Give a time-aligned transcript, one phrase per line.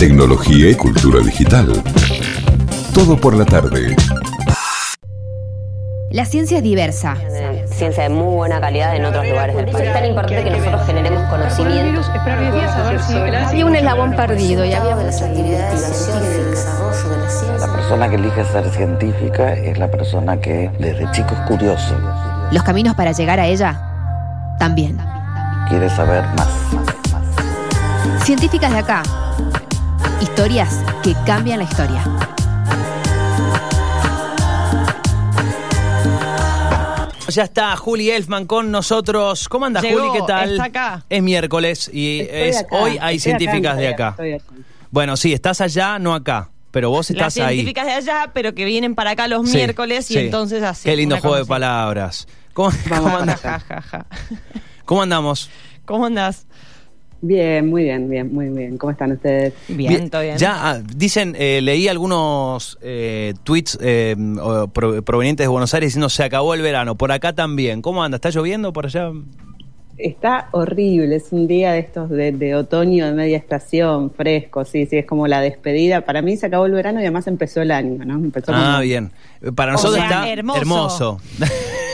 [0.00, 1.70] tecnología y cultura digital.
[2.94, 3.94] Todo por la tarde.
[6.10, 7.18] La ciencia es diversa.
[7.66, 9.88] Ciencia de muy buena calidad en otros lugares del país.
[9.88, 12.00] Es tan importante que nosotros generemos conocimiento.
[13.46, 14.96] Había un eslabón perdido y había
[17.58, 21.94] La persona que elige ser científica es la persona que desde chico es curioso,
[22.50, 23.78] los caminos para llegar a ella
[24.58, 24.96] también.
[25.68, 26.48] quiere saber más.
[28.24, 29.02] Científicas de acá.
[30.20, 32.02] Historias que cambian la historia.
[37.28, 39.48] Ya está Juli Elfman con nosotros.
[39.48, 40.20] ¿Cómo anda Llegó, Juli?
[40.20, 40.50] ¿Qué tal?
[40.52, 41.04] está acá.
[41.08, 44.08] Es miércoles y Estoy es acá, hoy hay acá científicas en de acá.
[44.18, 44.40] estoy.
[44.90, 47.58] Bueno, sí, estás allá, no acá, pero vos Las estás ahí.
[47.58, 50.18] científicas de allá, pero que vienen para acá los Sí, miércoles y sí.
[50.20, 50.88] entonces así.
[50.88, 52.26] Qué lindo juego de palabras.
[52.52, 53.20] ¿Cómo, cómo.
[54.84, 55.50] ¿Cómo andamos?
[55.84, 56.46] ¿Cómo andás?
[57.22, 58.78] Bien, muy bien, bien, muy bien.
[58.78, 59.52] ¿Cómo están ustedes?
[59.68, 60.38] Bien, todo bien.
[60.38, 64.16] Ya ah, dicen, eh, leí algunos eh, tweets eh,
[64.72, 66.94] pro- provenientes de Buenos Aires diciendo se acabó el verano.
[66.96, 67.82] Por acá también.
[67.82, 68.16] ¿Cómo anda?
[68.16, 69.10] ¿Está lloviendo por allá?
[69.98, 74.86] Está horrible, es un día de estos de, de otoño, de media estación, fresco, sí,
[74.86, 76.00] sí, es como la despedida.
[76.06, 78.14] Para mí se acabó el verano y además empezó el año, ¿no?
[78.14, 79.10] Empezó Ah, como- bien.
[79.54, 80.58] Para nosotros sea, está hermoso.
[80.58, 81.20] hermoso.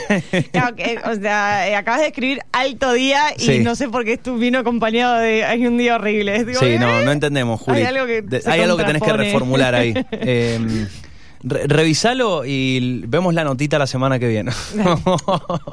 [0.51, 3.59] Claro que, o sea, eh, acabas de escribir alto día y Sí.
[3.59, 6.43] no sé por qué tú vino acompañado de hay un día horrible.
[6.45, 7.05] Digo, Sí, no, ¿eh?
[7.05, 7.77] no entendemos, Juli.
[7.77, 9.25] Hay algo que De- se hay algo que tenés que contrapone.
[9.31, 9.93] reformular ahí.
[10.11, 10.59] Eh,
[11.43, 14.51] re- revisalo y l- vemos la notita la semana que viene.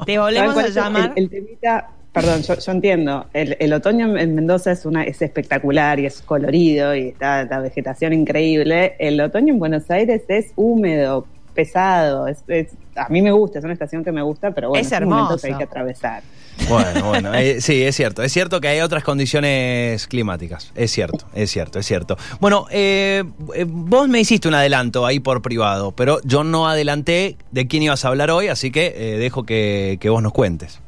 [0.05, 1.13] Te ¿Saben volvemos cuál a es el- llamar.
[1.15, 5.21] El, el temita, perdón, yo, yo entiendo, el, el otoño en Mendoza es, una, es
[5.21, 8.95] espectacular y es colorido y está la vegetación increíble.
[8.99, 11.25] El otoño en Buenos Aires es húmedo,
[11.55, 14.81] pesado, es, es- a mí me gusta, es una estación que me gusta, pero bueno,
[14.87, 15.41] Es un momento hermoso.
[15.47, 16.23] que hay que atravesar.
[16.69, 18.23] Bueno, bueno, eh, sí, es cierto.
[18.23, 20.71] Es cierto que hay otras condiciones climáticas.
[20.75, 22.17] Es cierto, es cierto, es cierto.
[22.39, 27.35] Bueno, eh, eh, vos me hiciste un adelanto ahí por privado, pero yo no adelanté
[27.51, 30.79] de quién ibas a hablar hoy, así que eh, dejo que, que vos nos cuentes.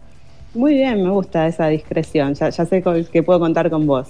[0.54, 4.08] Muy bien, me gusta esa discreción, ya, ya sé que puedo contar con vos.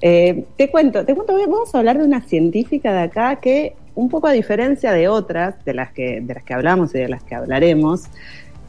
[0.00, 4.08] Eh, te cuento, te cuento, vamos a hablar de una científica de acá que, un
[4.08, 7.22] poco a diferencia de otras, de las que, de las que hablamos y de las
[7.22, 8.04] que hablaremos,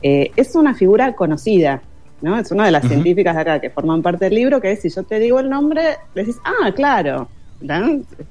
[0.02, 1.82] eh, es una figura conocida,
[2.22, 2.38] ¿no?
[2.38, 4.90] Es una de las científicas de acá que forman parte del libro, que es, si
[4.90, 7.28] yo te digo el nombre, decís, ah, claro.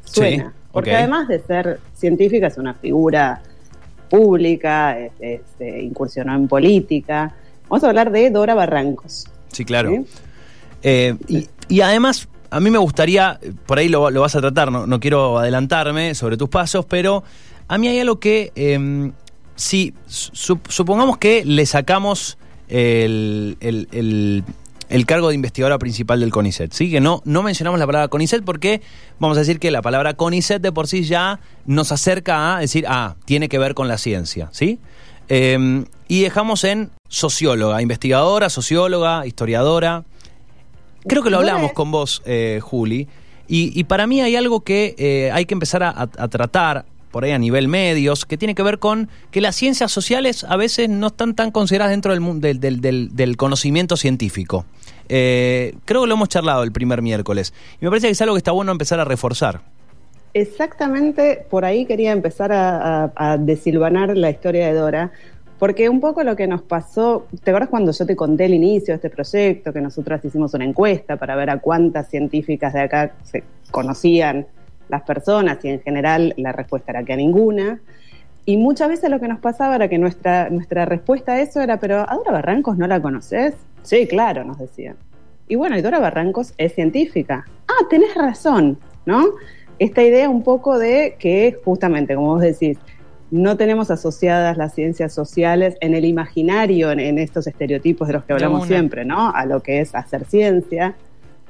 [0.04, 0.44] Suena.
[0.44, 3.40] Sí, Porque además de ser científica, es una figura
[4.08, 7.32] pública, es- es, eh, incursionó en política.
[7.68, 9.26] Vamos a hablar de Dora Barrancos.
[9.48, 9.90] Sí, claro.
[9.90, 10.04] ¿sí?
[10.82, 14.86] Eh, y, y además, a mí me gustaría, por ahí lo, vas a tratar, no,
[14.86, 17.24] no quiero adelantarme sobre tus pasos, pero
[17.68, 19.10] a mí hay algo que, eh,
[19.56, 22.38] si su- supongamos que le sacamos
[22.68, 26.90] el, el- el- cargo de investigadora principal del CONICET, ¿sí?
[26.90, 28.80] que no, no mencionamos la palabra CONICET porque
[29.18, 32.84] vamos a decir que la palabra CONICET de por sí ya nos acerca a decir,
[32.88, 34.78] ah, tiene que ver con la ciencia, ¿sí?
[35.28, 40.04] Eh, y dejamos en socióloga, investigadora, socióloga, historiadora.
[41.06, 43.08] Creo que lo hablamos con vos, eh, Juli.
[43.46, 47.30] Y, y para mí hay algo que eh, hay que empezar a, tratar por ahí
[47.32, 51.08] a nivel medios, que tiene que ver con que las ciencias sociales a veces no
[51.08, 54.64] están tan consideradas dentro del, mu- del, del- del- del conocimiento científico.
[55.08, 57.52] Eh, creo que lo hemos charlado el primer miércoles.
[57.80, 59.60] Y me parece que es algo que está bueno empezar a reforzar.
[60.32, 65.12] Exactamente por ahí quería empezar a, a- a desilvanar la historia de Dora,
[65.58, 68.92] porque un poco lo que nos pasó, ¿te acuerdas cuando yo te conté el inicio
[68.92, 73.12] de este proyecto, que nosotras hicimos una encuesta para ver a cuántas científicas de acá
[73.22, 74.46] se conocían
[74.88, 77.80] las personas y en general la respuesta era que a ninguna?
[78.46, 81.78] Y muchas veces lo que nos pasaba era que nuestra, nuestra respuesta a eso era,
[81.78, 83.54] pero ¿a Dora Barrancos no la conoces?
[83.82, 84.96] Sí, claro, nos decían.
[85.48, 87.46] Y bueno, y Dora Barrancos es científica.
[87.68, 89.24] Ah, tenés razón, ¿no?
[89.78, 92.78] Esta idea un poco de que justamente, como vos decís,
[93.34, 98.24] no tenemos asociadas las ciencias sociales en el imaginario, en, en estos estereotipos de los
[98.24, 99.34] que hablamos siempre, ¿no?
[99.34, 100.94] A lo que es hacer ciencia.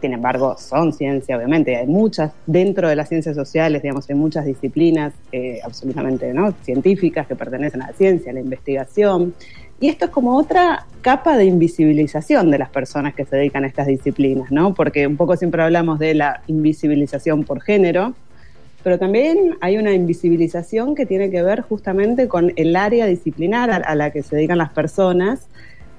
[0.00, 1.76] Sin embargo, son ciencia, obviamente.
[1.76, 6.52] Hay muchas, dentro de las ciencias sociales, digamos, hay muchas disciplinas eh, absolutamente ¿no?
[6.62, 9.34] científicas que pertenecen a la ciencia, a la investigación.
[9.78, 13.66] Y esto es como otra capa de invisibilización de las personas que se dedican a
[13.66, 14.72] estas disciplinas, ¿no?
[14.72, 18.14] Porque un poco siempre hablamos de la invisibilización por género,
[18.84, 23.76] pero también hay una invisibilización que tiene que ver justamente con el área disciplinar a,
[23.76, 25.48] a la que se dedican las personas,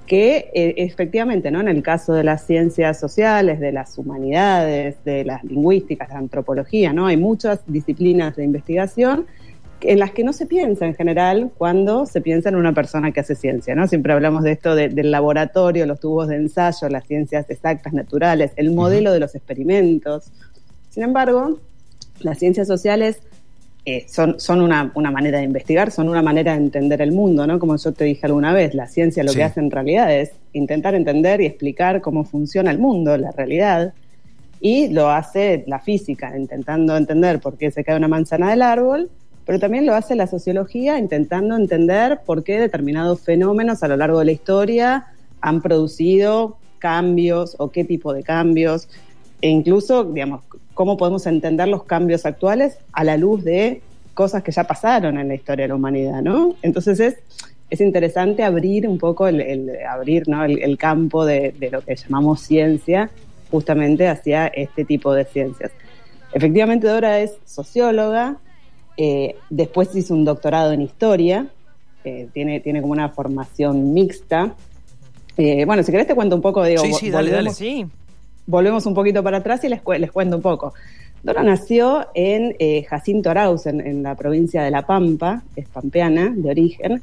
[0.06, 1.60] que eh, efectivamente, ¿no?
[1.62, 6.20] En el caso de las ciencias sociales, de las humanidades, de las lingüísticas, de la
[6.20, 7.08] antropología, ¿no?
[7.08, 9.26] Hay muchas disciplinas de investigación
[9.82, 13.20] en las que no se piensa en general cuando se piensa en una persona que
[13.20, 13.88] hace ciencia, ¿no?
[13.88, 18.52] Siempre hablamos de esto de- del laboratorio, los tubos de ensayo, las ciencias exactas, naturales,
[18.58, 20.32] el modelo de los experimentos.
[20.90, 21.60] Sin embargo,
[22.20, 23.20] Las ciencias sociales
[23.86, 27.46] eh, son, son una, una, manera de investigar, son una manera de entender el mundo,
[27.46, 27.60] ¿no?
[27.60, 29.38] Como yo te dije alguna vez, la ciencia lo Sí.
[29.38, 33.94] que hace en realidad es intentar entender y explicar cómo funciona el mundo, la realidad,
[34.60, 39.12] y lo hace la física, intentando entender por qué se cae una manzana del árbol,
[39.46, 44.18] pero también lo hace la sociología, intentando entender por qué determinados fenómenos a lo largo
[44.20, 45.06] de la historia
[45.42, 48.90] han producido cambios o qué tipo de cambios,
[49.42, 50.42] e incluso, digamos,
[50.76, 53.82] cómo podemos entender los cambios actuales a la luz de
[54.14, 56.54] cosas que ya pasaron en la historia de la humanidad, ¿no?
[56.62, 57.16] Entonces es,
[57.72, 60.44] es interesante abrir un poco el, el- abrir ¿no?
[60.46, 63.10] el, el campo de, de lo que llamamos ciencia
[63.50, 65.72] justamente hacia este tipo de ciencias.
[66.34, 68.38] Efectivamente, Dora es socióloga,
[68.98, 71.48] eh, después hizo un doctorado en historia,
[72.04, 74.54] eh, tiene, tiene como una formación mixta.
[75.38, 77.52] Eh, bueno, si querés te cuento un poco, digo, Sí, sí, dale, dale.
[77.52, 77.86] Sí.
[78.48, 80.74] Volvemos un poquito para atrás y les, cu- les cuento un poco.
[81.24, 86.32] Dora nació en eh, Jacinto Arauz, en, en la provincia de La Pampa, es pampeana
[86.36, 87.02] de origen,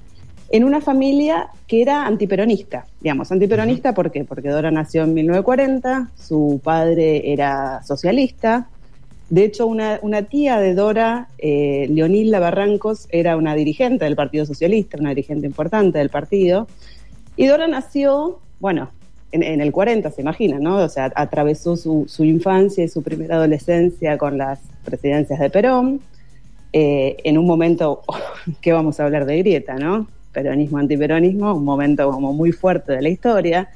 [0.50, 2.86] en una familia que era antiperonista.
[3.00, 4.24] Digamos, antiperonista ¿por qué?
[4.24, 8.68] Porque Dora nació en 1940, su padre era socialista.
[9.30, 14.44] De hecho, una, una tía de Dora, eh, Leonilda Barrancos, era una dirigente del Partido
[14.44, 16.68] Socialista, una dirigente importante del partido.
[17.36, 18.90] Y Dora nació, bueno,
[19.32, 20.76] en, en el 40, se imagina, ¿no?
[20.76, 26.00] O sea, atravesó su, su infancia y su primera adolescencia con las presidencias de Perón,
[26.72, 28.02] eh, en un momento
[28.60, 30.06] que vamos a hablar de grieta, ¿no?
[30.32, 33.68] Peronismo, antiperonismo, un momento como muy fuerte de la historia.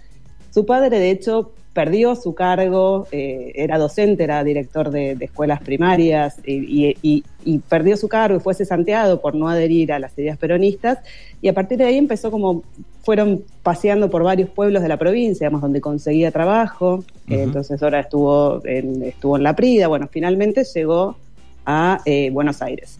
[0.52, 5.60] Su padre, de hecho, perdió su cargo, eh, era docente, era director de, de escuelas
[5.60, 6.54] primarias y,
[6.88, 10.38] y- y- y perdió su cargo y fue cesanteado por no adherir a las ideas
[10.38, 10.98] peronistas.
[11.42, 12.62] Y a partir de ahí empezó como,
[13.06, 17.04] fueron paseando por varios pueblos de la provincia, digamos, donde conseguía trabajo.
[17.28, 19.86] Entonces ahora estuvo en, estuvo en La Prida.
[19.86, 21.16] Bueno, finalmente llegó
[21.64, 22.98] a eh, Buenos Aires,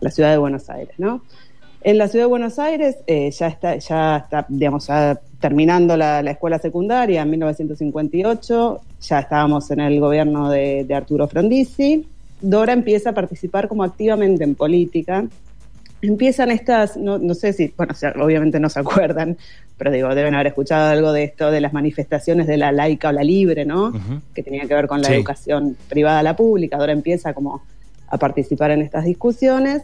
[0.00, 1.20] a la ciudad de Buenos Aires, ¿no?
[1.82, 6.22] En la ciudad de Buenos Aires eh, ya está, ya está, digamos, ya terminando la,
[6.22, 12.06] la escuela secundaria en 1958, ya estábamos en el gobierno de, de Arturo Frondizi.
[12.40, 15.26] Dora empieza a participar como activamente en política.
[16.02, 19.36] Empiezan estas, no, no sé si, bueno, o sea, obviamente no se acuerdan,
[19.78, 23.12] pero digo, deben haber escuchado algo de esto, de las manifestaciones de la laica o
[23.12, 23.92] la libre, ¿no?
[24.34, 25.14] Que tenía que ver con la Sí.
[25.14, 26.76] educación privada a la pública.
[26.76, 27.62] Dora empieza como
[28.08, 29.82] a participar en estas discusiones.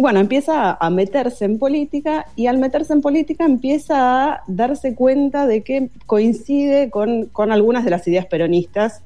[0.00, 5.46] Bueno, empieza a, meterse en política y al meterse en política empieza a darse cuenta
[5.46, 9.02] de que coincide con, con algunas de las ideas peronistas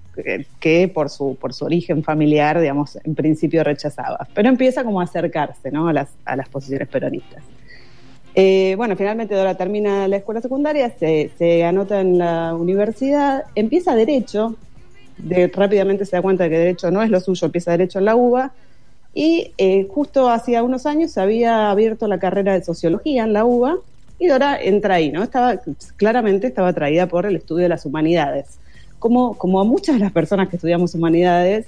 [0.61, 4.29] que, por, su, por su origen familiar, digamos, en principio rechazaba.
[4.35, 5.89] Pero empieza como a acercarse ¿no?
[5.89, 7.43] a, las, a las posiciones peronistas.
[8.37, 13.97] Eh, bueno, finalmente Dora termina la escuela secundaria, se, se anota en la universidad, empieza
[13.97, 14.55] Derecho,
[15.19, 18.05] de, rápidamente se da cuenta de que Derecho no es lo suyo, empieza Derecho en
[18.05, 18.53] la UBA,
[19.15, 23.45] y eh, justo hacía unos años se había abierto la carrera de Sociología en la
[23.45, 23.77] UBA,
[24.19, 25.23] y Dora entra ahí, ¿no?
[25.23, 25.61] Estaba,
[25.97, 28.59] claramente estaba atraída por el estudio de las humanidades.
[28.99, 31.67] Como, como a muchas de las personas que estudiamos humanidades,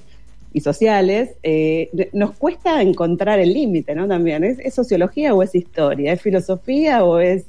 [0.57, 4.09] y sociales, eh, nos cuesta encontrar el límite, ¿no?
[4.09, 6.15] También, ¿es, es sociología o es historia?
[6.15, 7.45] ¿Es filosofía o es,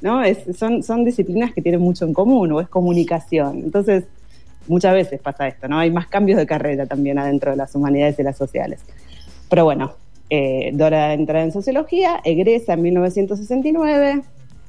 [0.00, 0.22] no?
[0.22, 3.62] Es, son, son disciplinas que tienen mucho en común o es comunicación.
[3.64, 4.04] Entonces,
[4.68, 5.80] muchas veces pasa esto, ¿no?
[5.80, 8.78] Hay más cambios de carrera también adentro de las humanidades y las sociales.
[9.48, 9.94] Pero bueno,
[10.30, 14.22] eh, Dora entra en sociología, egresa en 1969,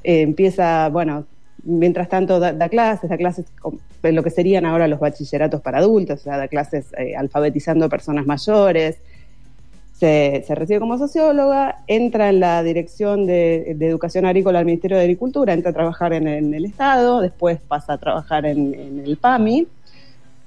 [0.03, 1.25] eh, empieza, bueno,
[1.63, 3.45] mientras tanto da, da clases, da clases
[4.03, 7.86] en lo que serían ahora los bachilleratos para adultos, o sea, da clases eh, alfabetizando
[7.86, 8.98] a personas mayores,
[10.00, 15.53] se, recibe como socióloga, entra en la dirección de, educación agrícola del Ministerio de Agricultura,
[15.53, 19.67] entra a trabajar en, en el Estado, después pasa a trabajar en, en el PAMI,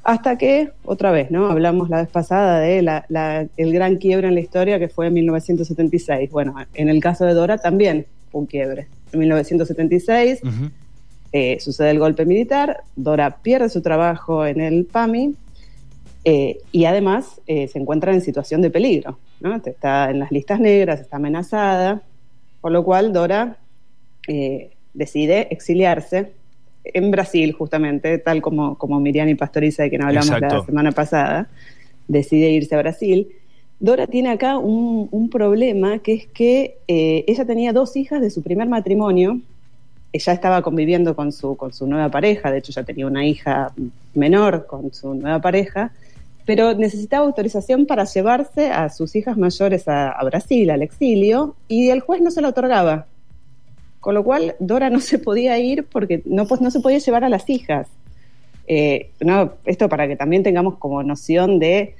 [0.05, 1.47] hasta que, otra vez, ¿no?
[1.47, 5.07] Hablamos la vez pasada de la- la- el gran quiebre en la historia que fue
[5.07, 6.31] en 1976.
[6.31, 8.89] Bueno, en el caso de Dora también fue un quiebre.
[9.13, 10.71] En 1976 Ujú.
[11.33, 15.35] eh, sucede el golpe militar, Dora pierde su trabajo en el PAMI
[16.25, 19.57] eh, y además eh, se encuentra en situación de peligro, ¿no?
[19.65, 22.03] Está en las listas negras, está amenazada,
[22.61, 23.57] por lo cual Dora
[24.95, 26.33] decide exiliarse
[26.85, 30.57] en Brasil, justamente, tal como, como Miriam Pastoriza, de quien hablamos Exacto.
[30.57, 31.49] la semana pasada,
[32.09, 33.29] decide irse a Brasil.
[33.81, 38.31] Dora tiene acá un, un problema, que es que eh, ella tenía dos hijas de
[38.31, 39.41] su primer matrimonio,
[40.13, 43.73] ella estaba conviviendo con su, con su nueva pareja, de hecho ya tenía una hija
[44.15, 45.93] menor con su nueva pareja,
[46.45, 51.89] pero necesitaba autorización para llevarse a sus hijas mayores a, a Brasil, al exilio, y
[51.89, 53.07] el juez no se la otorgaba.
[54.03, 57.23] Con lo cual Dora no se podía ir porque no, pues, no se podía llevar
[57.23, 57.87] a las hijas.
[58.67, 61.95] Eh, no, esto para que también tengamos como noción de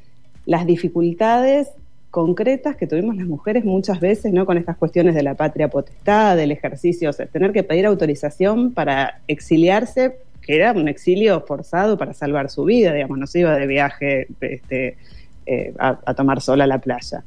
[0.45, 1.69] las dificultades
[2.11, 4.47] concretas que tuvimos las mujeres muchas veces, ¿no?
[4.47, 8.73] Con estas cuestiones de la patria potestad, del ejercicio, o sea, tener que pedir autorización
[8.73, 13.55] para exiliarse, que era un exilio forzado para salvar su vida, digamos, no se iba
[13.55, 14.97] de viaje este,
[15.47, 17.23] eh, a, a tomar sol a la playa.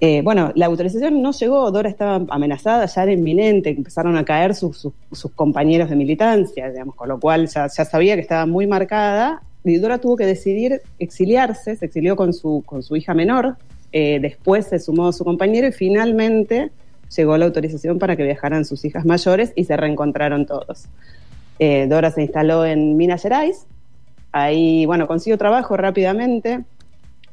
[0.00, 4.54] Eh, bueno, la autorización no llegó, Dora estaba amenazada, ya era inminente, empezaron a caer
[4.54, 4.88] sus,
[5.34, 10.16] compañeros de militancia, digamos, con lo cual ya, sabía que estaba muy marcada Dora tuvo
[10.16, 13.56] que decidir exiliarse, se exilió con su, con su hija menor,
[13.92, 16.70] eh, después se sumó su compañero y finalmente
[17.16, 20.86] llegó la autorización para que viajaran sus hijas mayores y se reencontraron todos.
[21.58, 23.66] Eh, Dora se instaló en Minas Gerais,
[24.32, 26.64] ahí, bueno, consiguió trabajo rápidamente,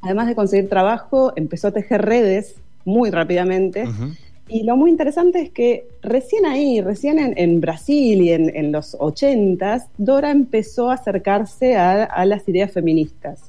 [0.02, 2.56] además de conseguir trabajo, empezó a tejer redes
[2.86, 3.86] muy rápidamente.
[4.48, 8.72] Y lo muy interesante es que recién ahí, recién en, en Brasil y en, en
[8.72, 13.40] los ochentas, Dora empezó a acercarse a, a las ideas feministas.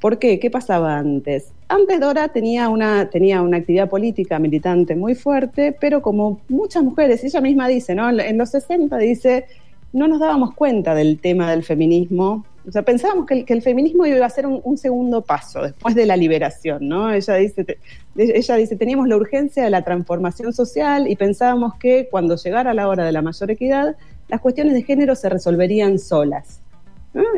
[0.00, 0.38] ¿Por qué?
[0.38, 1.48] ¿Qué pasaba antes?
[1.68, 7.22] Antes Dora tenía una, tenía una actividad política militante muy fuerte, pero como muchas mujeres,
[7.24, 8.10] ella misma dice, ¿no?
[8.10, 9.46] En los 60 dice,
[9.94, 12.44] no nos dábamos cuenta del tema del feminismo.
[12.66, 16.04] O sea, pensábamos que el, feminismo iba a ser un, un segundo paso después de
[16.04, 17.12] la liberación, ¿no?
[17.12, 17.78] Ella dice,
[18.16, 22.88] ella dice, teníamos la urgencia de la transformación social y pensábamos que cuando llegara la
[22.88, 23.96] hora de la mayor equidad,
[24.28, 26.60] las cuestiones de género se resolverían solas.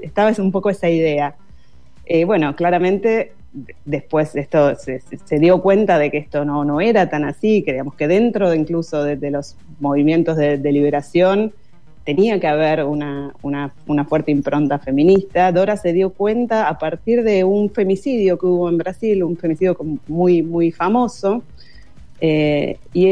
[0.00, 1.34] Estaba un poco esa idea.
[2.06, 3.32] Eh, bueno, claramente
[3.84, 7.72] después esto se, se- dio cuenta de que esto no, no era tan así, que
[7.72, 11.52] digamos que dentro de incluso de, de los movimientos de, de liberación
[12.06, 15.50] tenía que haber una, una- una fuerte impronta feminista.
[15.52, 19.76] Dora se dio cuenta a partir de un femicidio que hubo en Brasil, un femicidio
[20.06, 21.42] muy, muy famoso,
[22.20, 23.08] eh, y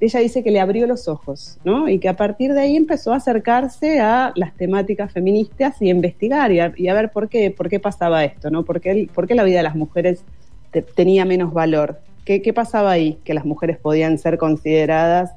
[0.00, 1.88] ella dice que le abrió los ojos, ¿no?
[1.90, 5.90] Y que a partir de ahí empezó a acercarse a las temáticas feministas y a
[5.90, 8.64] investigar y a, ver por qué, por qué pasaba esto, ¿no?
[8.64, 10.22] ¿Por qué, por qué la vida de las mujeres
[10.70, 11.98] te- tenía menos valor?
[12.24, 13.18] ¿Qué, ¿Qué pasaba ahí?
[13.24, 15.32] Que las mujeres podían ser consideradas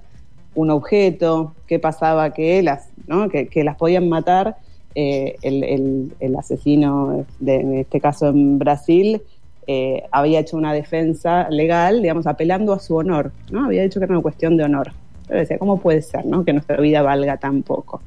[0.61, 3.29] un objeto, qué pasaba que las, ¿no?
[3.29, 4.57] que, las podían matar
[4.95, 9.21] eh, el, el- el asesino, de, en este caso en Brasil,
[9.67, 13.65] eh, había hecho una defensa legal, digamos, apelando a su honor, ¿no?
[13.65, 14.91] Había dicho que era una cuestión de honor.
[15.27, 16.43] Pero decía, ¿cómo puede ser, no?
[16.43, 18.01] Que nuestra vida valga tan poco.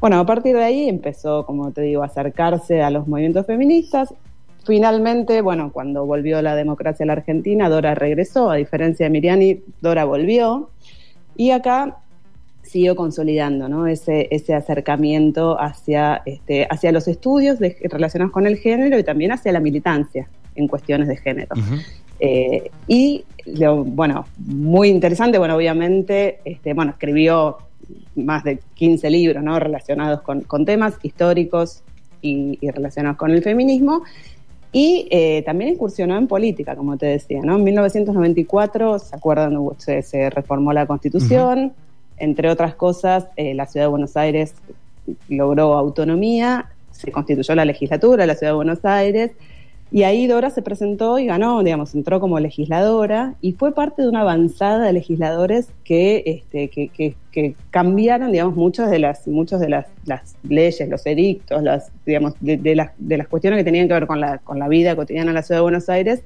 [0.00, 4.14] Bueno, a partir de ahí empezó, como te digo, a acercarse a los movimientos feministas.
[4.64, 9.60] Finalmente, bueno, cuando volvió la democracia a la Argentina, Dora regresó, a diferencia de Miriani,
[9.80, 10.70] Dora volvió.
[11.36, 11.98] Y acá
[12.62, 13.86] siguió consolidando ¿no?
[13.86, 19.32] ese, ese acercamiento hacia, este, hacia los estudios de- relacionados con el género y también
[19.32, 21.54] hacia la militancia en cuestiones de género.
[22.20, 27.58] Eh, y lo, bueno, muy interesante, bueno, obviamente, este, bueno, escribió
[28.16, 29.58] más de 15 libros ¿no?
[29.58, 31.82] relacionados con, con temas históricos
[32.22, 34.04] y, y relacionados con el feminismo.
[34.76, 37.54] Y eh, también incursionó en política, como te decía, ¿no?
[37.54, 39.56] En 1994, ¿se acuerdan?
[39.78, 41.72] Se, se reformó la Constitución,
[42.16, 44.54] entre otras cosas, eh, la Ciudad de Buenos Aires
[45.28, 49.30] logró autonomía, se constituyó la legislatura de la Ciudad de Buenos Aires,
[49.96, 54.08] y ahí Dora se presentó y ganó, digamos, entró como legisladora y fue parte de
[54.08, 59.60] una avanzada de legisladores que, este, que, que- que cambiaron, digamos, muchas de las, muchas
[59.60, 63.64] de las, las leyes, los edictos, las, digamos, de, de las, de las cuestiones que
[63.64, 66.22] tenían que ver con la, con la vida cotidiana en la ciudad de Buenos Aires,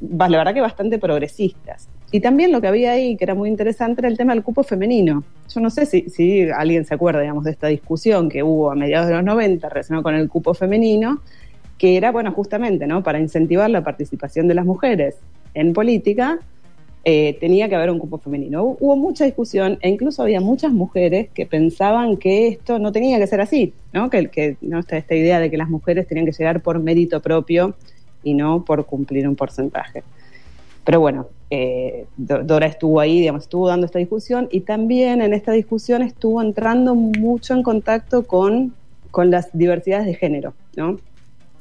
[0.00, 1.88] la verdad que bastante progresistas.
[2.10, 4.62] Y también lo que había ahí, que era muy interesante, era el tema del cupo
[4.62, 5.24] femenino.
[5.52, 8.74] Yo no sé si, si alguien se acuerda, digamos, de esta discusión que hubo a
[8.74, 11.20] mediados de los 90 relacionada con el cupo femenino,
[11.78, 13.02] que era, bueno, justamente, ¿no?
[13.02, 15.16] Para incentivar la participación de las mujeres
[15.54, 16.38] en política,
[17.04, 18.62] eh, tenía que haber un cupo femenino.
[18.64, 23.26] Hubo, mucha discusión e incluso había muchas mujeres que pensaban que esto no tenía que
[23.26, 24.08] ser así, ¿no?
[24.08, 24.78] Que, que ¿no?
[24.78, 27.74] Esta, esta idea de que las mujeres tenían que llegar por mérito propio
[28.22, 30.02] y no por cumplir un porcentaje.
[30.84, 35.34] Pero bueno, eh, Do- Dora estuvo ahí, digamos, estuvo dando esta discusión y también en
[35.34, 38.74] esta discusión estuvo entrando mucho en contacto con,
[39.10, 40.98] con las diversidades de género, ¿no?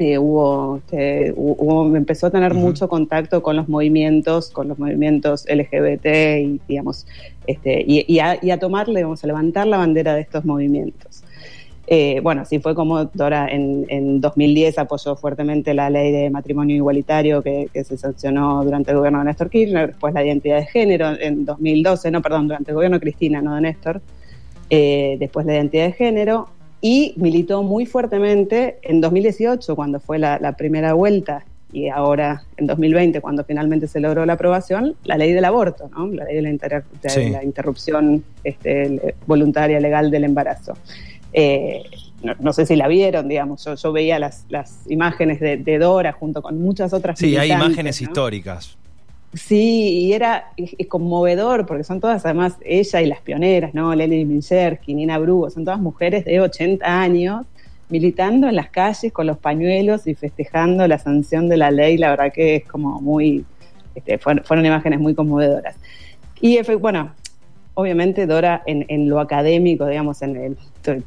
[0.06, 5.46] Eh, hubo, este, hubo- empezó a tener mucho contacto con los movimientos, con los movimientos
[5.48, 7.08] LGBT y, digamos,
[7.48, 11.24] este, y, y a, y a tomarle, digamos, a levantar la bandera de estos movimientos.
[11.88, 16.76] Eh, bueno, así fue como Dora en, en 2010 apoyó fuertemente la ley de matrimonio
[16.76, 20.66] igualitario que, que se sancionó durante el gobierno de Néstor Kirchner, después la identidad de
[20.66, 24.02] género en 2012, no, perdón, durante el gobierno de Cristina, no de Néstor,
[24.70, 26.50] eh, después la identidad de género,
[26.86, 32.68] y militó muy fuertemente en 2018, cuando fue la, la primera vuelta, y ahora en
[32.68, 36.08] 2020, cuando finalmente se logró la aprobación, la ley del aborto, ¿no?
[36.08, 37.30] la ley de la, inter- de Sí.
[37.30, 40.74] la interrupción este, voluntaria legal del embarazo.
[41.32, 41.84] Eh,
[42.22, 45.78] no, no sé si la vieron, digamos, yo, yo veía las, las imágenes de, de
[45.80, 48.06] Dora junto con muchas otras Sí, hay imágenes ¿no?
[48.08, 48.78] históricas.
[49.34, 50.52] Sí, y era
[50.88, 53.94] conmovedor porque son todas, además, ella y las pioneras, ¿no?
[53.96, 57.46] Lely Minchersky, Nina Brugo, son todas mujeres de 80 años
[57.90, 61.98] militando en las calles con los pañuelos y festejando la sanción de la ley.
[61.98, 63.44] La verdad que es como muy,
[63.96, 65.76] este, fueron, fueron imágenes muy conmovedoras.
[66.40, 67.12] Y bueno,
[67.76, 70.58] obviamente Dora en, lo académico, digamos, en el,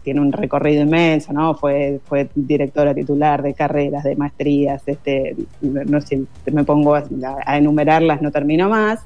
[0.03, 1.55] tiene un recorrido inmenso, ¿no?
[1.55, 7.05] Fue, fue directora titular de carreras, de maestrías, este, no sé, me pongo a,
[7.45, 9.01] a enumerarlas, no termino más.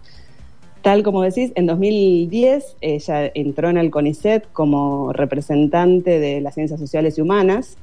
[0.83, 6.81] Tal como decís, en 2010 ella entró en el CONICET como representante de las ciencias
[6.81, 7.77] sociales y humanas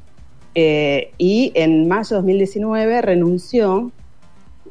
[0.59, 3.91] eh, y en mayo de 2019 renunció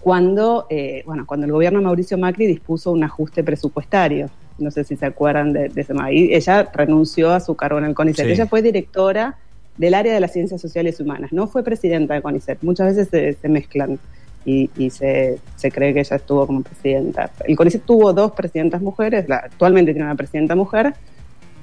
[0.00, 4.28] cuando, eh, bueno, cuando el gobierno de Mauricio Macri dispuso un ajuste presupuestario.
[4.58, 5.92] No sé si se acuerdan de, de ese.
[6.12, 8.26] Y ella renunció a su cargo en el CONICET.
[8.26, 8.32] Sí.
[8.32, 9.36] Ella fue directora
[9.76, 12.58] del área de las ciencias sociales y humanas, no fue presidenta de CONICET.
[12.62, 13.98] Muchas veces se, se mezclan
[14.46, 17.30] y, y se, se cree que ella estuvo como presidenta.
[17.44, 20.94] El CONICET tuvo dos presidentas mujeres, la- actualmente tiene una presidenta mujer,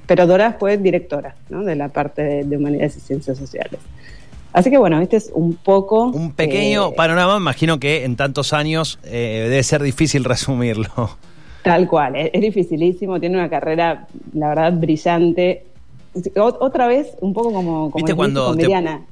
[0.06, 1.64] pero Dora fue directora ¿no?
[1.64, 3.80] de la parte de, de humanidades y ciencias sociales.
[4.52, 6.04] Así que bueno, este es un poco...
[6.10, 11.18] Un pequeño eh, panorama, imagino que en tantos años eh, debe ser difícil resumirlo.
[11.64, 15.64] Tal cual, es, es dificilísimo, tiene una carrera, la verdad, brillante.
[16.36, 18.68] O- otra vez, un poco como, como ¿Viste dijiste cuando te,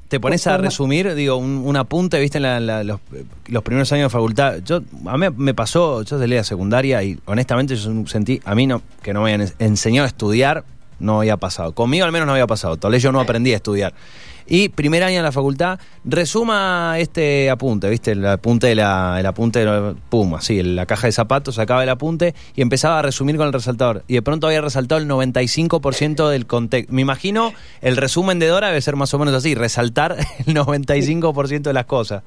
[0.08, 3.00] te pones a resumir, digo, un, un apunte, viste, en la- la- los,
[3.48, 4.58] los primeros años de facultad?
[4.64, 8.66] Yo, a mí me pasó, yo salí de secundaria y honestamente yo sentí, a mí
[8.68, 10.62] no, que no me habían enseñado a estudiar,
[11.00, 11.72] no había pasado.
[11.74, 12.76] Conmigo al menos no había pasado.
[12.76, 13.94] Tal vez yo no aprendí a estudiar.
[14.54, 18.10] Y primer año en la facultad, resuma este apunte, ¿viste?
[18.10, 21.82] El apunte de la, el apunte de la Puma, sí, la caja de zapatos, sacaba
[21.82, 24.04] el apunte y empezaba a resumir con el resaltador.
[24.08, 26.92] Y de pronto había resaltado el 95% del contexto.
[26.92, 31.62] Me imagino el resumen de Dora debe ser más o menos así, resaltar el 95%
[31.62, 32.22] de las cosas.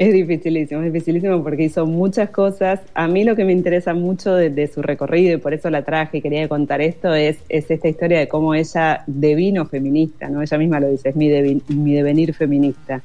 [0.00, 2.80] Es dificilísimo, es dificilísimo porque hizo muchas cosas.
[2.94, 5.82] A mí lo que me interesa mucho de, de su recorrido y por eso la
[5.84, 10.40] traje y quería contar esto es, es esta historia de cómo ella devino feminista, ¿no?
[10.40, 13.02] Ella misma lo dice, es mi, devi- mi devenir feminista.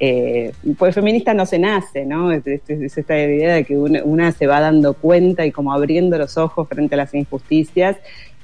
[0.00, 2.32] Eh, pues feminista no se nace, ¿no?
[2.32, 5.74] Es, es- es esta idea de que una, una se va dando cuenta y como
[5.74, 7.98] abriendo los ojos frente a las injusticias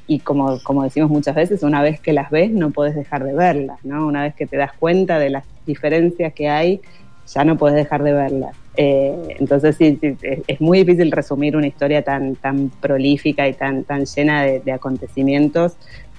[0.07, 3.33] y como, como decimos muchas veces, una vez que las ves no puedes dejar de
[3.33, 4.07] verlas, ¿no?
[4.07, 6.83] Una vez que te das cuenta de las diferencias que hay,
[7.27, 8.57] ya no puedes dejar de verlas.
[8.77, 13.55] Eh, entonces sí, sí, es, es muy difícil resumir una historia tan, tan prolífica y
[13.55, 15.77] tan, tan llena de, de acontecimientos,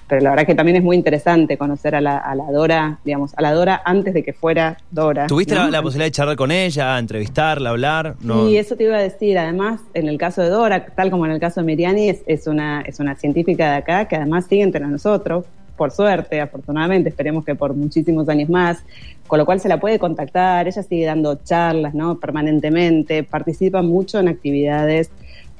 [0.08, 3.32] pero la verdad que también es muy interesante conocer a la, a la Dora, digamos,
[3.36, 5.26] a la Dora antes de que fuera Dora.
[5.26, 5.64] ¿Tuviste ¿no?
[5.64, 8.14] la, la posibilidad de charlar con ella, entrevistarla, hablar?
[8.20, 8.46] No.
[8.46, 9.36] Sí, eso te iba a decir.
[9.36, 12.46] Además, en el caso de Dora, tal como en el caso de Miriani, es, es
[12.46, 15.44] una, es una científica de acá que además sigue entre nosotros,
[15.76, 18.82] por suerte, afortunadamente, esperemos que por muchísimos años más,
[19.26, 22.18] con lo cual se la puede contactar, ella sigue dando charlas ¿no?
[22.18, 25.10] permanentemente, participa mucho en actividades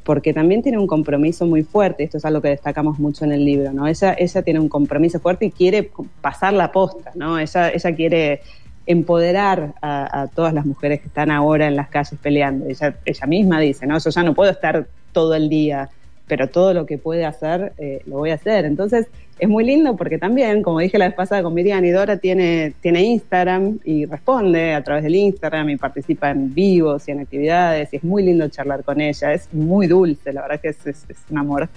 [0.06, 3.44] porque también tiene un compromiso muy fuerte, esto es algo que destacamos mucho en el
[3.44, 3.88] libro, ¿no?
[3.88, 7.40] Ella, ella tiene un compromiso fuerte y quiere pasar la posta, ¿no?
[7.40, 8.40] Ella, ella quiere
[8.86, 12.66] empoderar a, a todas las mujeres que están ahora en las calles peleando.
[12.66, 13.98] Ella, ella misma dice, ¿no?
[13.98, 15.90] Yo ya no puedo estar todo el día,
[16.26, 18.64] pero todo lo que puede hacer, eh, lo voy a hacer.
[18.64, 19.06] Entonces,
[19.38, 22.72] es muy lindo porque también, como dije la vez pasada con Miriam, y Dora tiene,
[22.80, 27.92] tiene Instagram y responde a través del Instagram y participa en vivos y en actividades
[27.92, 31.04] y es muy lindo charlar con ella, es muy dulce, la verdad que es, es,
[31.08, 31.68] es un amor.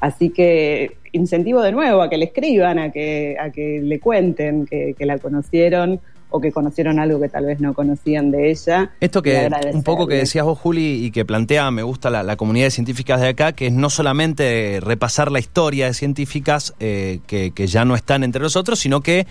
[0.00, 4.64] Así que incentivo de nuevo a que le escriban, a que, a que le cuenten
[4.64, 8.90] que, que la conocieron o que conocieron algo que tal vez no conocían de ella.
[9.00, 12.36] Esto que un poco que decías vos, Juli, y que plantea, me gusta la, la
[12.36, 17.20] comunidad de científicas de acá, que es no solamente repasar la historia de científicas eh,
[17.26, 19.26] que, que ya no están entre nosotros, sino que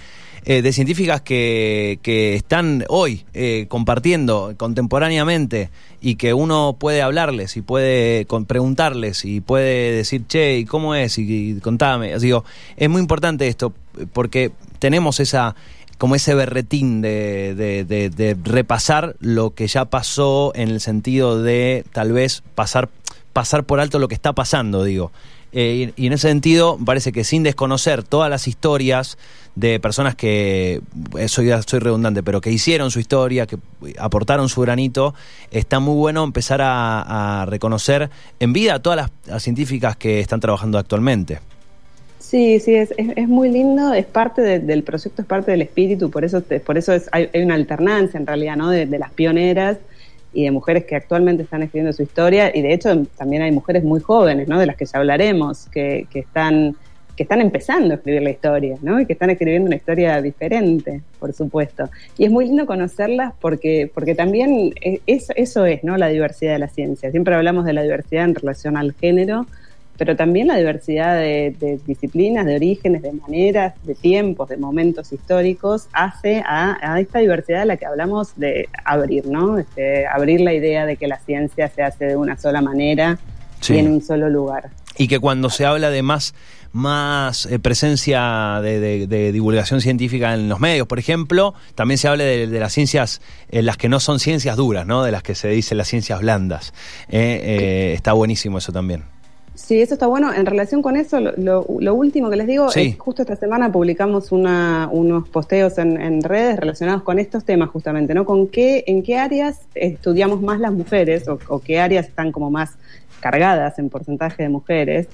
[0.46, 5.70] eh, de científicas que, que están hoy eh, compartiendo contemporáneamente
[6.02, 10.96] y que uno puede hablarles y puede con- preguntarles y puede decir, che, ¿y cómo
[10.96, 11.18] es?
[11.18, 12.18] Y, y contame.
[12.20, 12.46] Digo,
[12.78, 13.74] es muy importante esto
[14.14, 15.56] porque tenemos esa
[16.00, 21.44] como ese berretín de, de- de- de repasar lo que ya pasó en el sentido
[21.44, 22.90] de tal vez pasar,
[23.34, 25.12] pasar por alto lo que está pasando, digo.
[25.52, 29.18] Eh, y, en ese sentido, parece que sin desconocer todas las historias
[29.56, 30.82] de personas que,
[31.18, 33.58] eh, soy, soy redundante, pero que hicieron su historia, que
[33.98, 35.16] aportaron su granito,
[35.52, 38.10] está muy bueno empezar a, reconocer
[38.40, 41.40] en vida a todas las científicas que están trabajando actualmente.
[42.30, 45.64] Sí, sí, es, es, es muy lindo, es parte de- del proyecto, es parte del
[45.64, 48.70] espíritu, por eso, por eso es, hay, una alternancia en realidad, ¿no?
[48.70, 49.78] De, de las pioneras
[50.32, 53.84] y de mujeres que actualmente están escribiendo su historia, y de hecho también hay mujeres
[53.84, 54.60] muy jóvenes, ¿no?
[54.60, 56.76] De las que ya hablaremos, que, que están
[57.16, 59.02] que están empezando a escribir la historia, ¿no?
[59.02, 61.90] Y que están escribiendo una historia diferente, por supuesto.
[62.18, 64.74] Y es muy lindo conocerlas porque, porque también
[65.06, 65.98] eso, eso es, ¿no?
[65.98, 67.12] La diversidad de la ciencia.
[67.12, 69.48] Siempre hablamos de la diversidad en relación al género,
[70.00, 75.90] pero también la diversidad de, disciplinas, de orígenes, de maneras, de tiempos, de momentos históricos,
[75.92, 79.60] hace a, esta diversidad a la que hablamos de abrir, ¿no?
[79.60, 83.20] Este, abrir la idea de que la ciencia se hace de una sola manera
[83.68, 84.70] y en un solo lugar.
[84.98, 86.34] Y que cuando se habla de más
[86.72, 92.48] más eh, presencia de, divulgación científica en los medios, por ejemplo, también se habla de,
[92.48, 95.04] las ciencias, eh, las que no son ciencias duras, ¿no?
[95.04, 96.74] De las que se dice las ciencias blandas.
[97.10, 99.04] Eh, está buenísimo eso también.
[99.60, 100.34] Sí, eso está bueno.
[100.34, 105.28] En relación con eso, lo, último que les digo es justo esta semana publicamos unos
[105.30, 108.26] posteos en, redes relacionados con estos temas justamente, ¿no?
[108.26, 112.78] Con qué, en qué áreas estudiamos más las mujeres o, qué áreas están como más
[113.20, 115.08] cargadas en porcentaje de mujeres.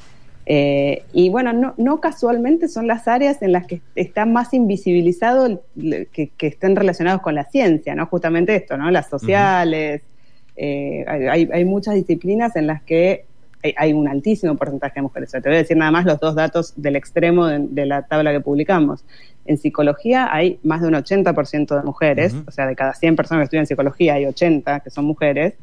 [0.46, 5.64] Eh, y bueno, no, casualmente son las áreas en las que está más invisibilizado
[6.14, 8.06] que, estén relacionados con la ciencia, ¿no?
[8.06, 8.92] Justamente esto, ¿no?
[8.92, 10.04] Las sociales.
[10.56, 13.26] Eh, hay, hay muchas disciplinas en las que
[13.76, 15.32] hay, un altísimo porcentaje de mujeres.
[15.32, 18.42] te voy a decir nada más los dos datos del extremo de, la tabla que
[18.42, 19.04] publicamos.
[19.46, 23.42] En psicología hay más de un 80% de mujeres, o sea, de cada 100 personas
[23.42, 25.54] que estudian psicología hay 80 que son mujeres,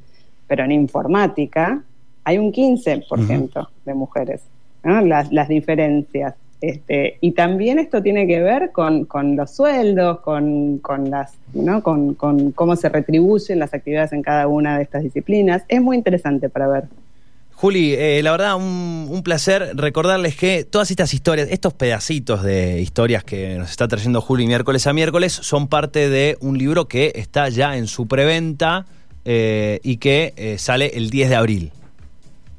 [0.46, 1.82] pero en informática
[2.24, 4.42] hay un 15% de mujeres.
[4.84, 6.34] Las, diferencias.
[6.60, 11.82] Este, y también esto tiene que ver con, los sueldos, con, las, ¿no?
[11.82, 15.64] con, con cómo se retribuyen las actividades en cada una de estas disciplinas.
[15.68, 16.84] Es muy interesante para ver.
[17.62, 23.22] Juli, eh, la verdad, un, placer recordarles que todas estas historias, estos pedacitos de historias
[23.22, 27.48] que nos está trayendo Juli miércoles a miércoles, son parte de un libro que está
[27.50, 28.86] ya en su preventa
[29.24, 31.72] eh, y que eh, sale el 10 de abril.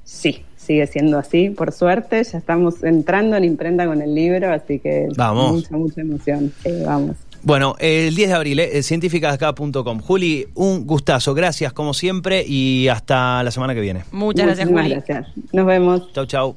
[0.06, 2.24] Sí, sigue siendo así, por suerte.
[2.24, 5.52] Ya estamos entrando en imprenta con el libro, así que vamos.
[5.52, 6.54] mucha, mucha emoción.
[6.86, 7.18] vamos.
[7.44, 10.00] Bueno, el 10 de abril, eh, científicasacá.com.
[10.00, 14.06] Juli, un gustazo, gracias como siempre y hasta la semana que viene.
[14.12, 14.90] Muchas gracias, Juli.
[14.90, 15.28] gracias.
[15.52, 16.14] Nos vemos.
[16.14, 16.56] Chau, chau.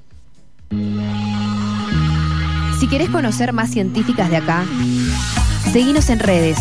[2.79, 4.65] Si querés conocer más científicas de acá,
[5.73, 6.59] seguinos en redes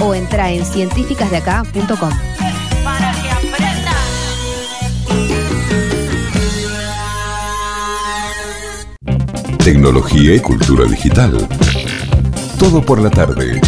[0.00, 2.10] o entra en científicasdeacá.com.
[2.84, 3.96] Para que aprendas.
[9.64, 11.48] Tecnología y cultura digital.
[12.60, 13.58] Todo por la tarde.